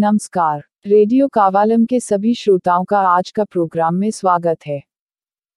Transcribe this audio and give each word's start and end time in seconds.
नमस्कार। 0.00 0.62
रेडियो 0.86 1.28
कावालम 1.28 1.84
के 1.84 2.00
सभी 2.00 2.34
श्रोताओं 2.34 2.84
का 2.84 2.98
आज 2.98 3.30
का 3.30 3.44
प्रोग्राम 3.44 3.94
में 3.94 4.10
स्वागत 4.10 4.58
है। 4.66 4.82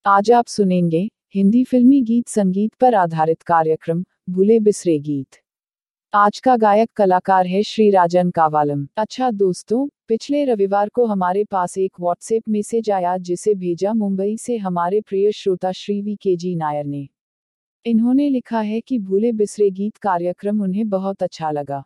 आज 0.05 0.31
आप 0.31 0.47
सुनेंगे 0.47 1.09
हिंदी 1.35 1.63
फिल्मी 1.63 2.01
गीत 2.01 2.27
संगीत 2.27 2.73
पर 2.73 2.95
आधारित 2.95 3.41
कार्यक्रम, 3.41 4.03
भूले 4.29 4.59
बिसरे 4.59 4.99
गीत। 4.99 5.27
आज 6.13 6.39
का 6.39 6.57
गायक 6.57 6.89
कलाकार 6.95 7.47
है 7.47 7.63
श्री 7.63 7.89
राजन 7.89 8.29
कावालम। 8.29 8.87
अच्छा 8.97 9.31
दोस्तों, 9.31 9.87
पिछले 10.07 10.45
रविवार 10.45 10.89
को 10.89 11.05
हमारे 11.05 11.43
पास 11.43 11.77
एक 11.77 11.91
व्हाट्सएप 11.99 12.43
मैसेज 12.49 12.91
आया 12.91 13.17
जिसे 13.17 13.55
भेजा 13.55 13.93
मुंबई 13.93 14.37
से 14.37 14.57
हमारे 14.57 15.01
प्रिय 15.01 15.31
श्रोता 15.31 15.71
श्री 15.71 16.01
वी 16.01 16.15
के 16.15 16.35
जी 16.35 16.55
नायर 16.55 16.85
ने। 16.85 17.07
इन्होंने 17.85 18.29
लिखा 18.29 18.61
है 18.61 18.81
कि 18.81 18.99
भूले 18.99 19.31
बिसरे 19.31 19.69
गीत 19.69 19.97
कार्यक्रम 19.97 20.61
उन्हें 20.61 20.89
बहुत 20.89 21.23
अच्छा 21.23 21.51
लगा। 21.51 21.83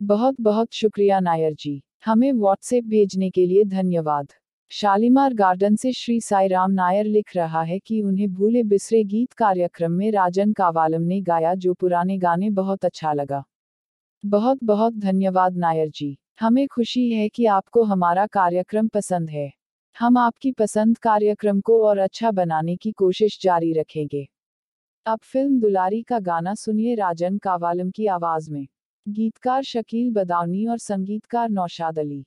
बहुत 0.00 0.36
बहुत 0.40 0.72
शुक्रिया 0.72 1.20
नायर 1.20 1.54
जी। 1.54 1.82
हमें 2.06 2.32
व्हाट्सएप 2.32 2.84
भेजने 2.84 3.30
के 3.30 3.46
लिए 3.46 3.64
धन्यवाद। 3.64 4.28
शालीमार 4.70 5.34
गार्डन 5.34 5.76
से 5.76 5.92
श्री 5.92 6.20
साई 6.20 6.48
राम 6.48 6.70
नायर 6.70 7.06
लिख 7.06 7.36
रहा 7.36 7.62
है 7.62 7.78
कि 7.78 8.02
उन्हें 8.02 8.32
भूले 8.34 8.62
बिसरे 8.62 9.04
गीत 9.04 9.32
कार्यक्रम 9.32 9.92
में 9.92 10.10
राजन 10.12 10.52
कावालम 10.52 11.02
ने 11.02 11.20
गाया 11.20 11.54
जो 11.54 11.74
पुराने 11.74 12.18
गाने 12.18 12.50
बहुत 12.50 12.84
अच्छा 12.84 13.12
लगा। 13.12 13.44
बहुत 14.24 14.58
बहुत 14.64 14.94
धन्यवाद 14.94 15.56
नायर 15.56 15.88
जी। 15.88 16.18
हमें 16.40 16.68
खुशी 16.68 17.12
है 17.12 17.28
कि 17.28 17.46
आपको 17.46 17.82
हमारा 17.82 18.26
कार्यक्रम 18.26 18.88
पसंद 18.88 19.30
है। 19.30 19.52
हम 19.96 20.18
आपकी 20.18 20.52
पसंद 20.52 20.98
कार्यक्रम 20.98 21.60
को 21.60 21.84
और 21.86 21.98
अच्छा 21.98 22.30
बनाने 22.30 22.76
की 22.76 22.92
कोशिश 22.92 23.40
जारी 23.42 23.72
रखेंगे। 23.72 24.28
अब 25.06 25.18
फ़िल्म 25.22 25.60
दुलारी 25.60 26.02
का 26.02 26.18
गाना 26.18 26.54
सुनिए 26.54 26.94
राजन 26.94 27.38
कावालम 27.38 27.90
की 27.90 28.06
आवाज़ 28.06 28.50
में। 28.50 28.66
गीतकार 29.06 29.62
शकील 29.62 30.10
बदावनी 30.12 30.66
और 30.66 30.78
संगीतकार 30.78 31.48
नौशाद 31.50 31.98
अली। 31.98 32.22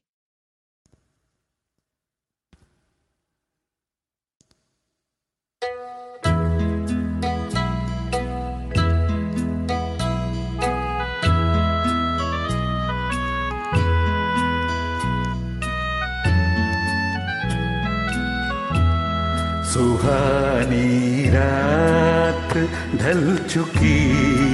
सुहानी 19.74 21.30
रात 21.30 22.54
ढल 23.00 23.38
चुकी 23.50 24.53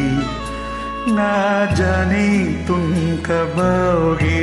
ना 1.10 1.66
जाने 1.76 2.28
तुम 2.68 2.92
कब 3.26 3.60
आओगे। 3.60 4.42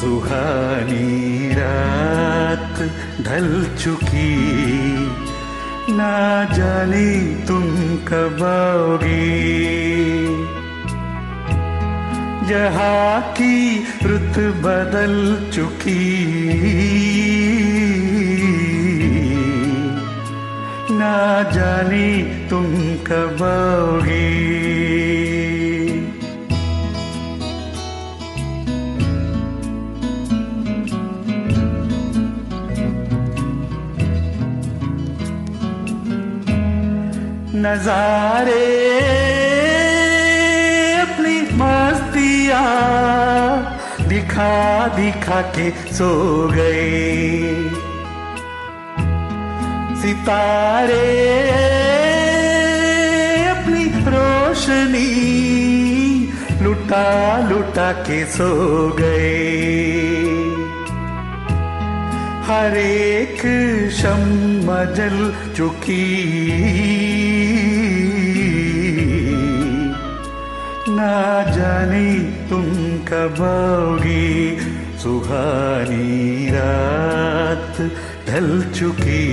सुहानी 0.00 1.52
रात 1.54 2.76
ढल 3.22 3.48
चुकी, 3.78 4.32
ना 5.92 6.12
जाने 6.52 7.08
तुम 7.46 7.64
कब 8.08 8.42
आओगे। 8.44 9.18
जहाँ 12.48 13.20
की 13.32 13.56
रुत 14.04 14.38
बदल 14.62 15.14
चुकी 15.54 15.98
ना 21.00 21.16
जाने 21.52 22.06
तुम 22.50 22.64
कब 23.06 23.42
आओगे। 23.42 24.28
नजारे 37.62 38.66
अपनी 41.00 41.36
मस्तिया 41.60 42.62
दिखा 44.08 44.52
दिखा 44.96 45.40
के 45.56 45.70
सो 45.94 46.12
गए। 46.48 47.19
सितारे, 50.20 51.04
अपनी 53.48 53.84
रोशनी 54.06 55.12
लुटा 56.62 57.06
लुटा 57.48 57.92
के 57.92 58.24
सो 58.24 58.50
गए। 59.00 59.38
हर 62.48 62.76
एक 62.76 63.40
शम 63.92 64.68
जल 64.96 65.16
चुकी। 65.56 66.04
ना 70.90 71.16
जाने 71.50 72.08
तुम 72.50 72.68
कब 73.08 73.42
आओगे, 73.42 74.56
सुहानी 74.98 76.50
रात 76.52 77.80
ढल 78.28 78.48
चुकी। 78.74 79.26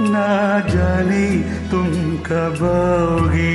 ना 0.00 0.60
जाने 0.68 1.26
तुम 1.70 1.88
कब 2.26 2.64
आओगे? 2.64 3.48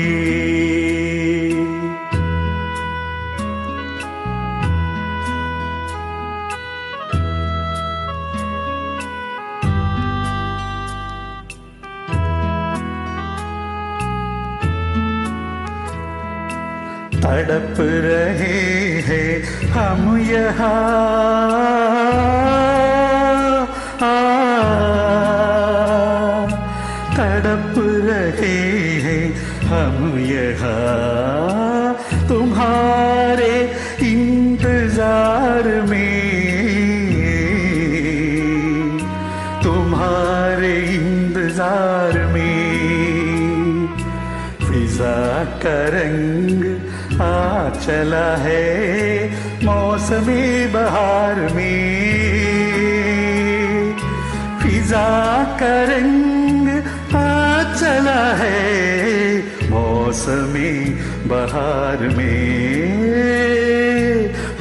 तड़प 17.26 17.76
रहे 17.80 18.60
हैं 19.08 19.32
हम 19.72 20.18
यहाँ। 20.20 22.45
तुम्हारे 40.35 40.75
इंतज़ार 40.94 42.18
में 42.28 43.88
फिजा 44.59 45.19
का 45.63 45.75
रंग 45.96 46.63
आ 47.22 47.69
चला 47.75 48.29
है 48.44 48.66
मौसमी 49.63 50.47
बहार 50.73 51.40
में। 51.56 51.85
फिजा 54.63 55.07
का 55.62 55.73
रंग 55.91 56.67
आ 57.16 57.23
चला 57.73 58.23
है 58.41 58.59
मौसमी 59.72 60.73
बहार 61.31 62.07
में। 62.17 62.66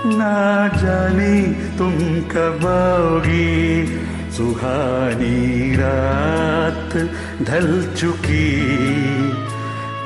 ना 0.05 0.67
जाने 0.67 1.41
तुम 1.77 1.93
कब 2.21 2.67
आओगे। 2.67 3.85
सुहानी 4.31 5.75
रात 5.75 6.95
ढल 7.41 7.95
चुकी। 7.97 8.61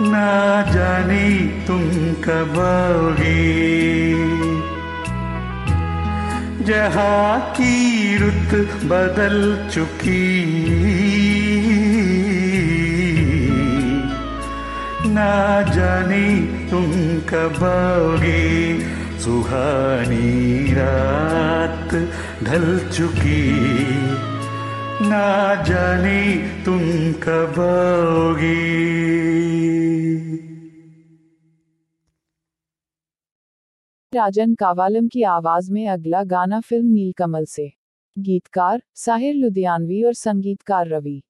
ना 0.01 0.62
जाने 0.71 1.39
तुम 1.68 1.89
कब 2.24 2.60
आओगे। 2.60 3.74
जहाँ 6.63 7.51
की 7.51 8.18
रुत 8.18 8.69
बदल 8.83 9.69
चुकी। 9.74 10.83
ना 15.13 15.62
जाने 15.62 16.39
तुम 16.69 16.92
कब 17.19 17.63
आओगे? 17.63 18.80
सुहानी 19.19 20.74
रात 20.74 21.94
ढल 22.44 22.80
चुकी। 22.89 23.51
ना 25.10 25.63
जाने 25.63 26.38
तुम 26.65 26.80
कब 27.13 27.60
आओगे? 27.60 28.83
राजन 34.13 34.54
कावालम 34.54 35.07
की 35.07 35.24
आवाज़ 35.24 35.71
में 35.71 35.89
अगला 35.89 36.24
गाना 36.24 36.60
फ़िल्म 36.60 36.86
नीलकमल 36.86 37.45
से। 37.45 37.71
गीतकार 38.19 38.81
साहिर 38.95 39.36
लुधियानवी 39.36 40.04
और 40.04 40.13
संगीतकार 40.13 40.88
रवि। 40.88 41.24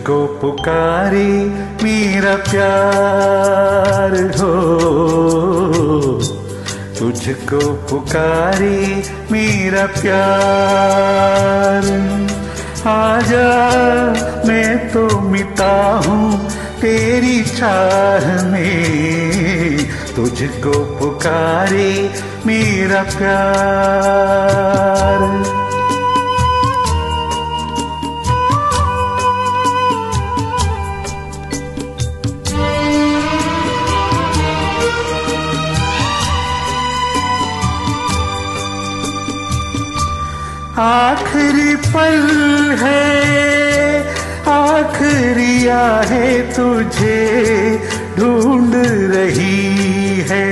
तुझको 0.00 0.26
पुकारी, 0.26 1.32
मेरा 1.84 2.36
प्यार 2.36 4.12
हो। 4.38 4.52
तुझको 6.98 7.72
पुकारी, 7.72 9.02
मेरा 9.32 9.86
प्यार। 9.86 11.84
आजा, 12.86 13.50
मैं 14.48 14.92
तो 14.92 15.20
मिटा 15.20 16.02
हूँ 16.06 16.48
तेरी 16.80 17.42
चाह 17.42 18.44
में। 18.46 19.90
तुझको 20.16 20.70
पुकारी, 20.70 22.10
मेरा 22.46 23.02
प्यार। 23.02 24.69
पल 41.94 42.76
है 42.80 43.00
आखिरी 44.48 45.66
है 46.10 46.28
तुझे 46.52 47.18
ढूंढ 48.18 48.74
रही 49.14 50.20
है। 50.30 50.48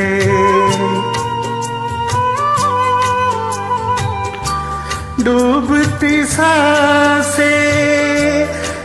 डूबती 5.25 6.25
सांसे 6.26 7.55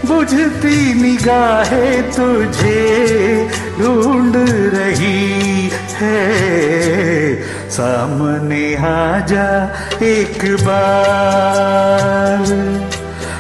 बुझती 0.06 0.78
निगाहें 1.02 2.12
तुझे 2.12 3.43
सामने 7.74 8.76
आजा 8.76 9.48
एक 10.06 10.44
बार। 10.62 12.52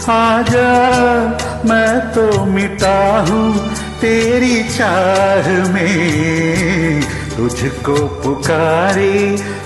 आजा, 0.10 0.72
मैं 1.66 2.14
तो 2.14 2.46
मिटा 2.46 3.20
हूँ 3.20 3.72
तेरी 4.02 4.64
चाह 4.64 5.74
में। 5.74 7.02
तुझको 7.38 7.96
पुकारे 8.24 9.16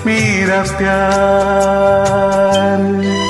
मेरा 0.06 0.62
प्यार। 0.78 3.27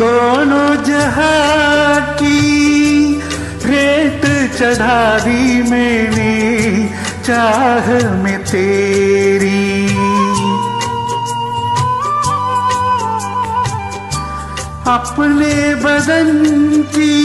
दोनों 0.00 0.84
जहाँ 0.84 2.00
की 2.14 3.14
रेत 3.64 4.22
चढ़ा 4.58 5.18
दी 5.18 5.62
मैंने 5.62 6.32
चाह 7.26 8.14
में 8.14 8.38
तेरी। 8.44 9.84
अपने 14.88 15.74
बदन 15.74 16.30
की 16.82 17.16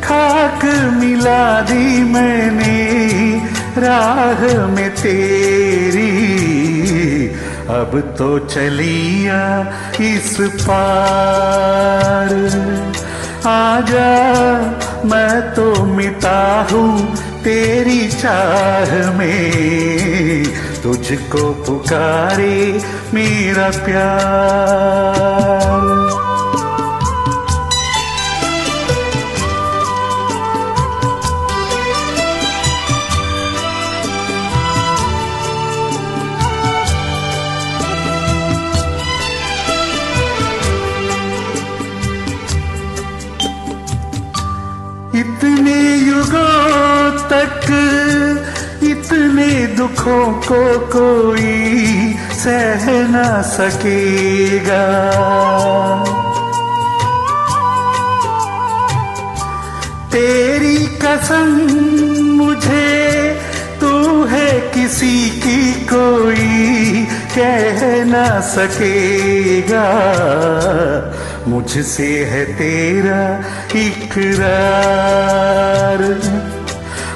खाक 0.00 0.64
मिला 0.94 1.60
दी 1.60 2.02
मैंने, 2.04 2.78
राह 3.80 4.66
में 4.66 4.90
तेरी। 4.90 6.39
अब 7.70 8.14
तो 8.18 8.38
चलिया 8.38 9.72
इस 10.00 10.36
पार। 10.40 12.34
आजा, 13.46 14.10
मैं 15.04 15.54
तो 15.54 15.84
मिटा 15.84 16.68
हूँ 16.72 17.16
तेरी 17.44 18.08
चाह 18.08 19.18
में। 19.18 20.44
तुझको 20.82 21.52
पुकारे 21.52 22.80
मेरा 23.14 23.70
प्यार। 23.70 26.09
इतने 45.40 45.82
युगों 45.96 47.10
तक 47.28 47.64
इतने 48.84 49.48
दुखों 49.76 50.24
को 50.44 50.60
कोई 50.92 52.12
सह 52.36 52.84
ना 53.08 53.24
सकेगा। 53.48 54.82
तेरी 60.12 60.76
कसम 61.00 61.48
मुझे 62.36 62.92
तू 63.80 64.24
है 64.24 64.50
किसी 64.74 65.16
की 65.40 65.72
कोई 65.88 67.06
कह 67.32 67.80
ना 68.04 68.28
सकेगा। 68.50 69.88
मुझसे 71.48 72.24
है 72.24 72.44
तेरा 72.44 73.44
इकरार। 73.80 76.20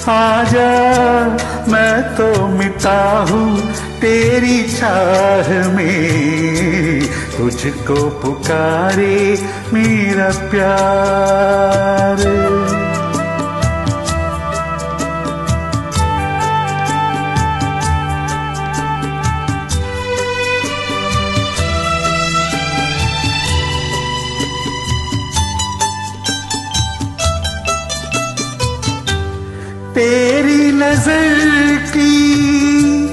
आजा, 0.08 0.70
मैं 1.68 2.02
तो 2.02 2.46
मिटा 2.46 3.26
हूँ 3.30 3.72
तेरी 4.00 4.62
चाह 4.62 5.68
में। 5.68 7.08
तुझको 7.36 7.94
पुकारे 7.94 9.38
मेरा 9.72 10.50
प्यार। 10.50 12.73
नज़र 30.94 31.76
की 31.90 33.04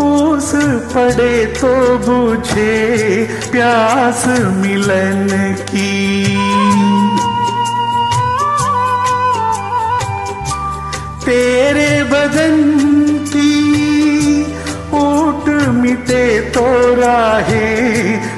ओस 0.00 0.50
पड़े 0.92 1.44
तो 1.54 1.72
बुझे 1.98 2.76
प्यास 3.52 4.24
मिलन 4.56 5.26
की। 5.70 5.94
तेरे 11.24 11.90
बदन 12.04 12.56
की 13.32 13.54
ओट 14.94 15.48
मिट 15.74 16.10
तो 16.54 16.68
राहे 16.94 17.68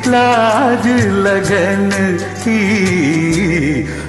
लाज 0.08 0.86
लगन 1.26 1.90
की। 2.40 3.35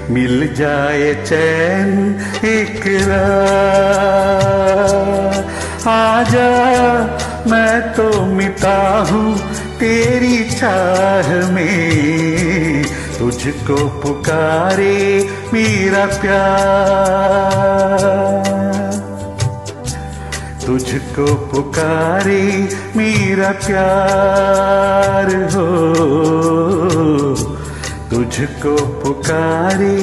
मिल 0.10 0.56
जाए 0.56 1.14
चैन 1.14 2.20
एक 2.46 2.88
आजा, 5.88 6.50
मैं 7.48 7.94
तो 7.94 8.26
मिटा 8.26 9.08
हूँ 9.12 9.38
तेरी 9.80 10.44
चाह 10.44 11.52
में। 11.52 12.84
तुझको 13.20 13.90
पुकारे 13.90 15.30
मेरा 15.54 16.06
प्यार। 16.06 16.48
तुझको 20.66 21.36
पुकारे 21.36 22.70
मेरा 22.96 23.52
प्यार 23.52 25.36
हो। 25.56 27.47
तुझको 28.12 28.76
पुकारे 29.02 29.96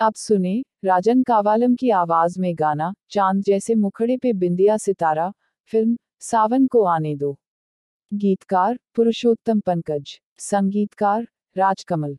अब 0.00 0.14
सुने 0.14 0.62
राजन 0.84 1.22
कावालम 1.22 1.74
की 1.74 1.90
आवाज़ 1.90 2.40
में 2.40 2.54
गाना, 2.54 2.92
चाँद 3.10 3.42
जैसे 3.42 3.74
मुखड़े 3.74 4.16
पे 4.16 4.32
बिंदिया 4.32 4.76
सितारा, 4.76 5.32
फ़िल्म, 5.66 5.96
सावन 6.20 6.66
को 6.66 6.84
आने 6.84 7.16
दो। 7.16 7.38
गीतकार, 8.14 8.78
पुरुषोत्तम 8.94 9.60
पंकज, 9.60 10.20
संगीतकार, 10.38 11.26
राजकमल। 11.56 12.16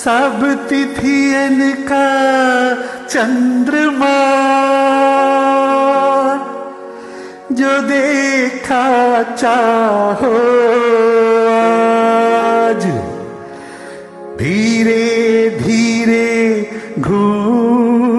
सब 0.00 0.44
तिथियन 0.68 1.58
का 1.88 2.06
चंद्रमा। 3.06 4.18
जो 7.52 7.72
देखा 7.82 8.86
चाहो 9.32 10.32
आज 11.50 12.86
धीरे 14.38 15.06
धीरे 15.60 16.30
घूंघटा। 16.98 18.10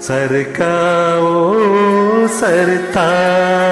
सरकाओ 0.00 1.34
सरताज 2.38 3.65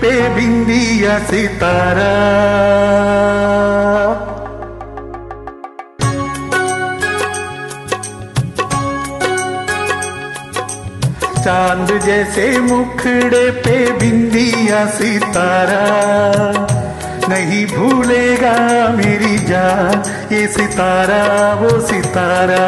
पे 0.00 0.28
बिंदिया 0.28 1.18
सितारा। 1.18 2.12
चाँद 11.44 12.00
जैसे 12.04 12.58
मुखड़े 12.58 13.50
पे 13.50 13.92
बिंदिया 13.92 14.86
सितारा। 14.86 15.84
नहीं 17.28 17.66
भूलेगा 17.66 18.88
मेरी 18.88 19.38
जान, 19.38 20.02
ये 20.32 20.46
सितारा, 20.46 21.54
वो 21.54 21.80
सितारा। 21.86 22.66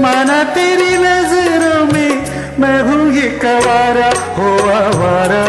माना 0.00 0.44
तेरी 0.44 0.98
नज़रों 0.98 1.29
में 2.60 2.80
हूँ 2.82 3.12
ये 3.12 3.28
कवारा, 3.44 4.10
हो 4.36 4.48
आवारा। 4.68 5.44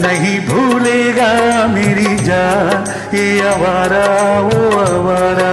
नहीं 0.00 0.38
भूलेगा 0.46 1.32
मेरी 1.66 2.16
जान, 2.16 2.84
ये 3.16 3.40
आवारा, 3.48 4.06
वो 4.40 4.60
आवारा। 4.78 5.52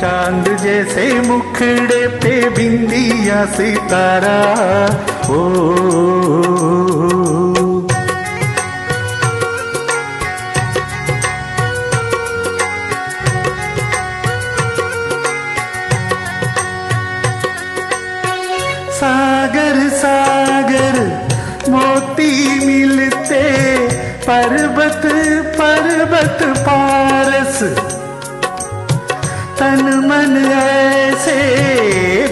चाँद 0.00 0.56
जैसे 0.56 1.20
मुखड़े 1.20 2.06
पे 2.08 2.48
बिंदिया 2.50 3.44
सितारा, 3.46 4.38
ओ 5.30 5.40
सागर 6.42 6.51
पर्वत 26.22 26.58
पारस। 26.58 27.62
तन 29.58 29.82
मन 30.06 30.50
ऐसे 30.52 31.38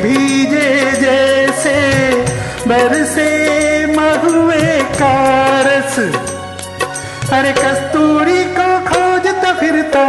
भीजे 0.02 0.70
जैसे, 1.00 1.76
बरसे 2.68 3.30
महुए 3.97 4.78
कारस। 5.02 5.99
अरे 7.32 7.52
कस्तूरी 7.52 8.44
को 8.44 8.68
खोजता 8.80 9.52
फिरता 9.52 10.06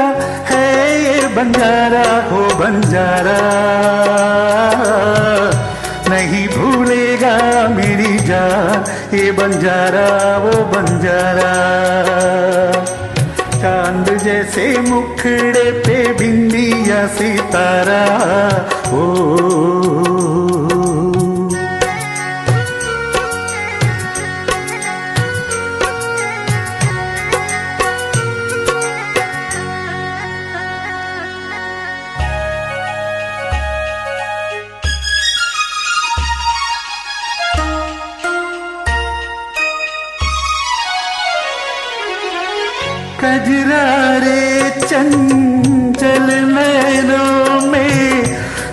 है 0.51 0.67
ये 1.03 1.27
बंजारा, 1.27 2.07
हो 2.31 2.43
बंजारा। 2.55 3.39
नहीं 6.09 6.47
भूलेगा 6.47 7.67
मेरी 7.67 8.17
जान, 8.19 8.83
ये 9.17 9.31
बंजारा, 9.31 10.37
वो 10.37 10.63
बंजारा। 10.65 11.51
जैसे 14.41 14.65
मुखड़े 14.81 15.65
पे 15.85 15.97
बिंदिया 16.17 17.05
सितारा 17.17 18.01
ओ। 18.97 19.80
कजरारे 43.91 44.69
चंचल 44.81 46.27
नैनों 46.47 47.65
में 47.71 48.25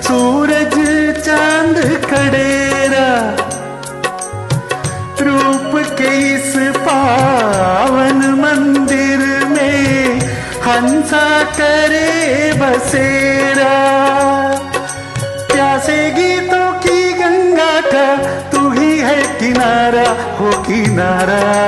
सूरज 0.03 0.75
चाँद 1.19 1.79
खड़ेरा, 2.05 3.09
रूप 5.21 5.73
के 5.99 6.13
इस 6.35 6.53
पावन 6.87 8.23
मंदिर 8.43 9.19
में 9.49 10.21
हंसा 10.67 11.29
करे 11.59 12.53
बसेरा। 12.61 13.77
प्यासे 15.53 15.99
गीतों 16.19 16.71
की 16.87 16.99
गंगा 17.21 17.75
का 17.91 18.07
तू 18.53 18.71
ही 18.71 18.99
है 19.01 19.23
किनारा, 19.41 20.09
हो 20.41 20.51
किनारा। 20.63 21.68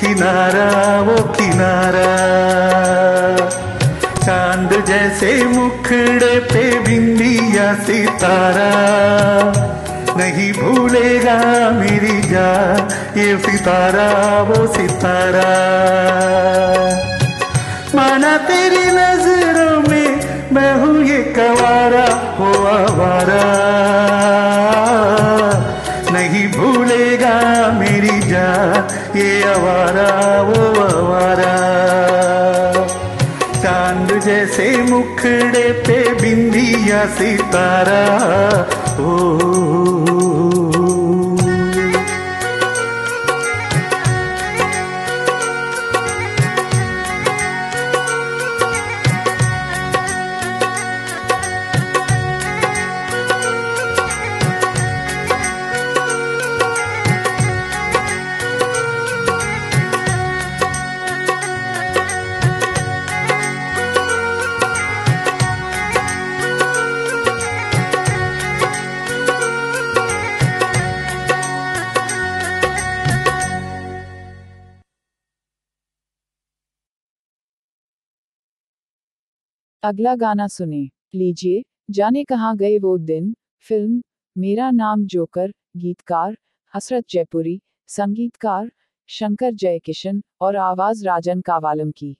किनारा, 0.00 1.00
वो 1.00 1.22
किनारा। 1.22 2.12
चाँद 4.26 4.84
जैसे 4.86 5.44
मुखड़े 5.44 6.38
पे 6.38 6.80
बिंदिया 6.80 7.74
सितारा। 7.74 8.70
नहीं 10.16 10.52
भूलेगा 10.52 11.38
मेरी 11.70 12.22
जान, 12.22 12.88
ये 13.18 13.38
सितारा, 13.38 14.42
वो 14.42 14.66
सितारा। 14.66 15.50
माना 17.94 18.36
तेरी 18.36 18.84
नज़रों 18.86 19.88
में 19.88 20.20
मैं 20.52 20.74
हूँ 20.74 21.04
ये 21.04 21.22
कवारा 21.36 22.06
हो 22.38 22.52
आवारा। 22.66 23.44
जैसे 34.60 34.82
मुखड़े 34.82 35.68
पे 35.86 35.98
बिंदिया 36.20 37.04
सितारा 37.16 38.02
ओ। 39.00 39.89
अगला 79.90 80.14
गाना 80.14 80.46
सुने। 80.46 80.90
लीजिए, 81.14 81.62
जाने 81.90 82.24
कहाँ 82.24 82.56
गए 82.56 82.78
वो 82.78 82.98
दिन। 82.98 83.34
फ़िल्म, 83.60 84.02
मेरा 84.36 84.70
नाम 84.70 85.04
जोकर, 85.06 85.52
गीतकार, 85.76 86.36
हसरत 86.74 87.04
जयपुरी, 87.10 87.60
संगीतकार, 87.88 88.70
शंकर 89.08 89.52
जयकिशन 89.54 90.22
और 90.40 90.56
आवाज़ 90.56 91.06
राजन 91.06 91.40
कावालम 91.40 91.90
की। 91.90 92.16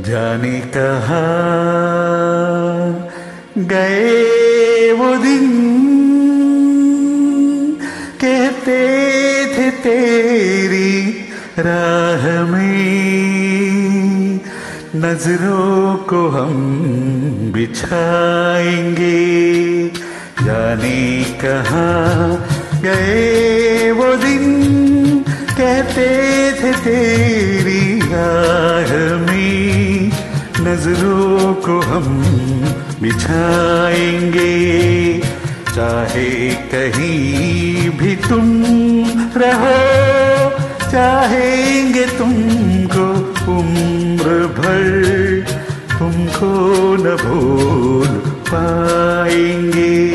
जाने 0.00 0.60
कहा 0.60 1.24
गए 3.58 4.92
वो 4.92 5.16
दिन? 5.16 5.48
कहते 8.24 8.80
थे 9.46 9.70
तेरी 9.70 11.10
राह 11.58 12.46
में, 12.46 14.40
नज़रों 14.96 15.96
को 15.96 16.28
हम 16.28 16.54
बिछाएँगे। 17.54 19.18
जाने 20.44 21.24
कहा 21.24 22.28
गए 22.82 23.90
वो 23.90 24.16
दिन? 24.16 24.68
कहते 25.58 26.08
थे 26.52 26.72
तेरी 26.72 28.00
राह 28.00 29.16
में। 29.20 29.27
नज़रों 30.68 31.54
को 31.54 31.80
हम 31.80 32.06
बिछाएँगे। 33.02 34.48
चाहे 35.74 36.50
कहीं 36.72 37.90
भी 37.90 38.16
तुम 38.16 38.46
रहो, 39.36 39.78
चाहेंगे 40.90 42.04
तुमको 42.18 43.06
उम्र 43.52 44.46
भर, 44.58 44.86
तुमको 45.98 46.52
न 46.96 47.16
भूल 47.16 48.08
पाएँगे। 48.50 50.07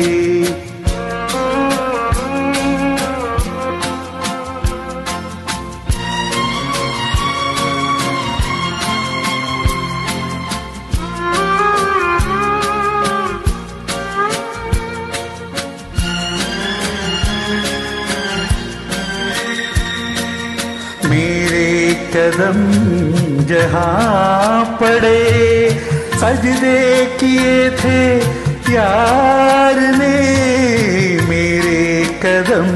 कदम 22.34 23.44
जहाँ 23.46 24.64
पड़े, 24.80 25.70
सजदे 26.20 26.80
किए 27.20 27.70
थे 27.78 28.00
यार 28.74 29.78
ने 29.98 30.16
मेरे 31.28 31.84
कदम 32.24 32.66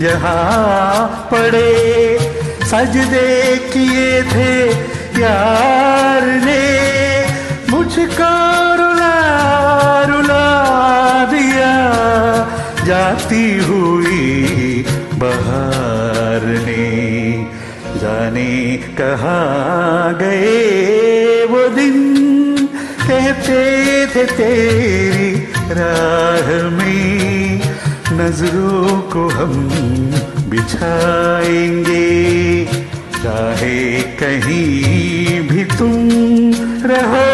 जहाँ 0.00 1.28
पड़े, 1.32 2.18
सजदे 2.64 3.28
किए 3.68 4.22
थे 4.32 4.54
यार 5.20 6.24
ने 6.44 6.64
मुझको 7.70 8.32
रुला 8.80 9.18
रुला 10.04 10.48
दिया, 11.26 11.74
जाती 12.86 13.46
हुई 13.68 14.84
बहार 15.20 16.46
ने। 16.66 16.71
जाने 18.02 18.76
कहाँ 18.98 20.14
गए 20.14 21.44
वो 21.44 21.68
दिन? 21.68 21.98
कहते 23.02 23.60
थे 24.06 24.24
तेरी 24.24 25.30
राह 25.70 26.48
में 26.70 27.62
नज़रों 28.12 29.00
को 29.12 29.28
हम 29.28 29.52
बिछाएँगे। 30.48 32.10
चाहे 33.22 34.02
कहीं 34.02 35.40
भी 35.48 35.64
तुम 35.64 36.08
रहो, 36.90 37.26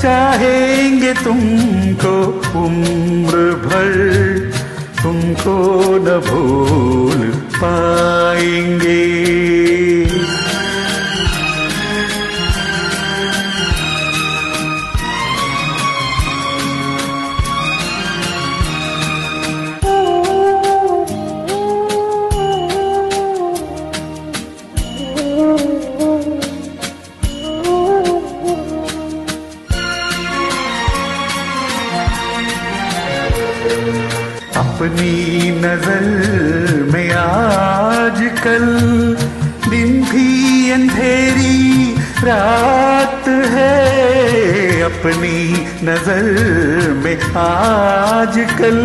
चाहेंगे 0.00 1.12
तुमको 1.12 2.16
उम्र 2.64 3.36
भर, 3.66 3.92
तुमको 5.02 5.58
न 5.98 6.18
भूल 6.20 7.28
पाएँगे। 7.60 9.57
अपनी 34.56 35.50
नज़र 35.60 36.06
में 36.92 37.10
आज 37.12 38.20
कल 38.44 38.66
दिन 39.70 40.02
भी 40.04 40.70
अंधेरी 40.70 41.94
रात 42.24 43.28
है। 43.54 44.80
अपनी 44.82 45.38
नज़र 45.84 46.92
में 47.04 47.18
आज 47.38 48.38
कल 48.58 48.80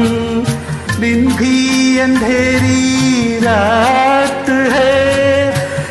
दिन 1.00 1.26
भी 1.38 1.58
अंधेरी 2.00 3.40
रात 3.40 4.50
है। 4.74 4.92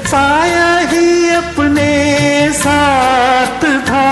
साया 0.07 0.71
ही 0.91 1.35
अपने 1.35 1.91
साथ 2.55 3.65
था, 3.89 4.09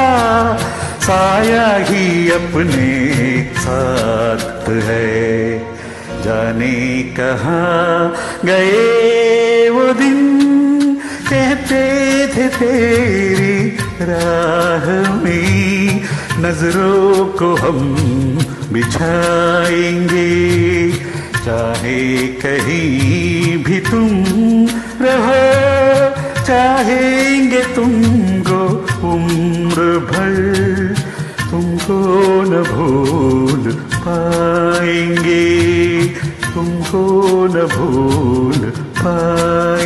साया 1.00 1.68
ही 1.90 2.30
अपने 2.30 2.88
साथ 3.58 4.49
है। 4.78 5.59
जाने 6.24 7.02
कहा 7.02 7.62
गए 8.44 9.68
वो 9.70 9.92
दिन? 9.92 10.40
कहते 11.30 11.85
थे 12.26 12.48
तेरी 12.48 13.78
राह 14.00 15.14
में 15.14 16.00
नज़रों 16.38 17.26
को 17.26 17.54
हम 17.54 17.78
बिछाएँगे। 18.72 20.30
चाहे 21.44 22.26
कहीं 22.26 23.64
भी 23.64 23.80
तुम 23.80 24.09
रहो, 25.06 25.44
चाहेंगे 26.46 27.61
तुमको 27.61 28.61
उम्र 29.09 29.98
भर, 29.98 30.94
तुमको 31.50 31.98
न 32.42 32.62
भूल 32.62 33.49
पाएँगे 34.02 35.44
तुम 36.52 36.68
न 37.52 37.66
भूल 37.74 38.70
पाए 39.00 39.79